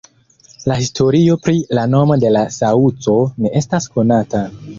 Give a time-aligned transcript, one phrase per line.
[0.69, 3.15] La historio pri la nomo de la saŭco
[3.45, 4.45] ne estas konata.